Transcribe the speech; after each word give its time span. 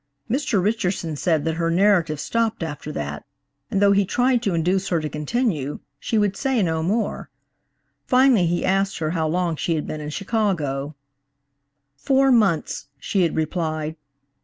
Mr. 0.27 0.59
Richardson 0.59 1.15
said 1.15 1.45
that 1.45 1.57
her 1.57 1.69
narrative 1.69 2.19
stopped 2.19 2.63
after 2.63 2.91
that, 2.91 3.23
and 3.69 3.79
though 3.79 3.91
he 3.91 4.03
tried 4.03 4.41
to 4.41 4.55
induce 4.55 4.87
her 4.87 4.99
to 4.99 5.07
continue, 5.07 5.79
she 5.99 6.17
would 6.17 6.35
say 6.35 6.63
no 6.63 6.81
more. 6.81 7.29
Finally 8.07 8.47
he 8.47 8.65
asked 8.65 8.97
her 8.97 9.11
how 9.11 9.27
long 9.27 9.55
she 9.55 9.75
had 9.75 9.85
been 9.85 10.01
in 10.01 10.09
Chicago. 10.09 10.95
'Four 11.97 12.31
months' 12.31 12.87
she 12.99 13.21
had 13.21 13.35
replied. 13.35 13.95